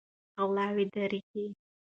[0.41, 1.45] غلاوې ډیریږي.